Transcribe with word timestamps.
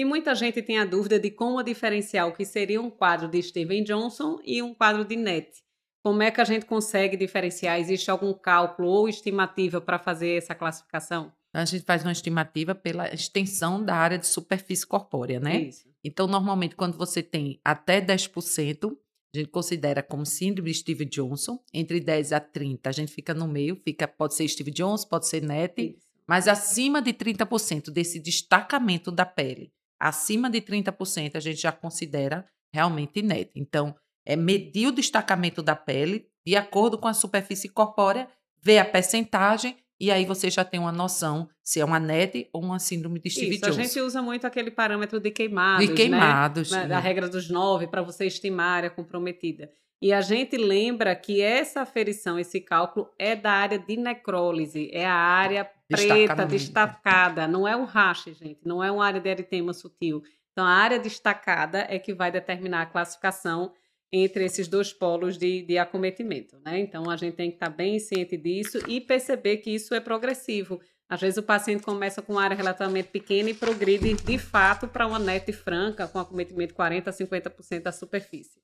E 0.00 0.04
muita 0.06 0.34
gente 0.34 0.62
tem 0.62 0.78
a 0.78 0.86
dúvida 0.86 1.20
de 1.20 1.30
como 1.30 1.62
diferenciar 1.62 2.26
o 2.26 2.32
que 2.32 2.42
seria 2.42 2.80
um 2.80 2.88
quadro 2.88 3.28
de 3.28 3.42
Steven 3.42 3.84
Johnson 3.84 4.38
e 4.42 4.62
um 4.62 4.72
quadro 4.72 5.04
de 5.04 5.14
NET. 5.14 5.50
Como 6.02 6.22
é 6.22 6.30
que 6.30 6.40
a 6.40 6.44
gente 6.44 6.64
consegue 6.64 7.18
diferenciar? 7.18 7.78
Existe 7.78 8.10
algum 8.10 8.32
cálculo 8.32 8.88
ou 8.88 9.10
estimativa 9.10 9.78
para 9.78 9.98
fazer 9.98 10.38
essa 10.38 10.54
classificação? 10.54 11.30
A 11.52 11.66
gente 11.66 11.84
faz 11.84 12.02
uma 12.02 12.12
estimativa 12.12 12.74
pela 12.74 13.12
extensão 13.12 13.84
da 13.84 13.94
área 13.94 14.16
de 14.16 14.26
superfície 14.26 14.86
corpórea, 14.86 15.38
né? 15.38 15.64
Isso. 15.64 15.86
Então, 16.02 16.26
normalmente, 16.26 16.76
quando 16.76 16.96
você 16.96 17.22
tem 17.22 17.60
até 17.62 18.00
10%, 18.00 18.96
a 19.34 19.38
gente 19.38 19.50
considera 19.50 20.02
como 20.02 20.24
síndrome 20.24 20.70
de 20.70 20.78
Steve 20.78 21.04
Johnson. 21.04 21.62
Entre 21.74 22.00
10 22.00 22.32
a 22.32 22.40
30, 22.40 22.88
a 22.88 22.92
gente 22.92 23.12
fica 23.12 23.34
no 23.34 23.46
meio, 23.46 23.76
fica, 23.76 24.08
pode 24.08 24.34
ser 24.34 24.48
Steve 24.48 24.70
Johnson, 24.70 25.06
pode 25.08 25.28
ser 25.28 25.42
NET, 25.42 25.78
Isso. 25.78 26.08
mas 26.26 26.48
acima 26.48 27.02
de 27.02 27.12
30% 27.12 27.90
desse 27.90 28.18
destacamento 28.18 29.12
da 29.12 29.26
pele, 29.26 29.70
acima 30.00 30.48
de 30.48 30.60
30%, 30.62 31.36
a 31.36 31.40
gente 31.40 31.60
já 31.60 31.70
considera 31.70 32.48
realmente 32.72 33.20
NET. 33.20 33.52
Então, 33.54 33.94
é 34.24 34.34
medir 34.34 34.86
o 34.86 34.92
destacamento 34.92 35.62
da 35.62 35.76
pele 35.76 36.26
de 36.44 36.56
acordo 36.56 36.98
com 36.98 37.06
a 37.06 37.14
superfície 37.14 37.68
corpórea, 37.68 38.28
ver 38.62 38.78
a 38.78 38.84
percentagem 38.84 39.76
e 40.00 40.10
aí 40.10 40.24
você 40.24 40.48
já 40.48 40.64
tem 40.64 40.80
uma 40.80 40.90
noção 40.90 41.48
se 41.62 41.78
é 41.78 41.84
uma 41.84 42.00
NET 42.00 42.48
ou 42.52 42.62
uma 42.62 42.78
síndrome 42.78 43.20
de 43.20 43.28
Steve 43.28 43.56
Isso, 43.56 43.60
Jones. 43.60 43.78
A 43.78 43.82
gente 43.82 44.00
usa 44.00 44.22
muito 44.22 44.46
aquele 44.46 44.70
parâmetro 44.70 45.20
de 45.20 45.30
queimados. 45.30 45.86
De 45.86 45.94
queimados. 45.94 46.70
Né? 46.70 46.86
Da 46.86 46.98
regra 46.98 47.28
dos 47.28 47.50
nove, 47.50 47.86
para 47.86 48.00
você 48.00 48.24
estimar 48.26 48.66
a 48.66 48.76
área 48.76 48.90
comprometida. 48.90 49.70
E 50.02 50.14
a 50.14 50.22
gente 50.22 50.56
lembra 50.56 51.14
que 51.14 51.42
essa 51.42 51.82
aferição, 51.82 52.38
esse 52.38 52.58
cálculo, 52.58 53.10
é 53.18 53.36
da 53.36 53.52
área 53.52 53.78
de 53.78 53.98
necrólise, 53.98 54.88
é 54.90 55.04
a 55.04 55.12
área 55.12 55.70
preta, 55.86 56.46
destacada. 56.46 57.46
Não 57.46 57.68
é 57.68 57.76
um 57.76 57.84
rache, 57.84 58.32
gente, 58.32 58.60
não 58.64 58.82
é 58.82 58.90
uma 58.90 59.04
área 59.04 59.20
de 59.20 59.28
eritema 59.28 59.74
sutil. 59.74 60.22
Então, 60.52 60.64
a 60.64 60.70
área 60.70 60.98
destacada 60.98 61.86
é 61.90 61.98
que 61.98 62.14
vai 62.14 62.32
determinar 62.32 62.82
a 62.82 62.86
classificação 62.86 63.72
entre 64.12 64.44
esses 64.44 64.66
dois 64.66 64.92
polos 64.92 65.38
de, 65.38 65.62
de 65.62 65.78
acometimento. 65.78 66.58
Né? 66.64 66.80
Então, 66.80 67.08
a 67.08 67.16
gente 67.16 67.34
tem 67.34 67.50
que 67.50 67.56
estar 67.56 67.70
bem 67.70 67.98
ciente 67.98 68.36
disso 68.36 68.78
e 68.88 69.00
perceber 69.00 69.58
que 69.58 69.70
isso 69.70 69.94
é 69.94 70.00
progressivo. 70.00 70.80
Às 71.08 71.20
vezes, 71.20 71.38
o 71.38 71.42
paciente 71.42 71.82
começa 71.82 72.22
com 72.22 72.34
uma 72.34 72.42
área 72.42 72.56
relativamente 72.56 73.08
pequena 73.08 73.50
e 73.50 73.54
progride, 73.54 74.14
de 74.14 74.38
fato, 74.38 74.86
para 74.86 75.06
uma 75.06 75.18
NET 75.18 75.52
franca, 75.52 76.06
com 76.06 76.18
acometimento 76.18 76.74
40% 76.74 77.08
a 77.08 77.12
50% 77.12 77.82
da 77.82 77.92
superfície. 77.92 78.60